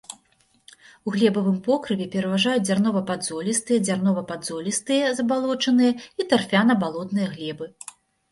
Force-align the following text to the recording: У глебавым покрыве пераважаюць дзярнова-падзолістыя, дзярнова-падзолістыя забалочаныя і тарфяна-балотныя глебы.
У 1.09 1.11
глебавым 1.15 1.57
покрыве 1.67 2.07
пераважаюць 2.15 2.63
дзярнова-падзолістыя, 2.69 3.83
дзярнова-падзолістыя 3.87 5.13
забалочаныя 5.21 5.91
і 6.23 6.29
тарфяна-балотныя 6.31 7.27
глебы. 7.37 7.65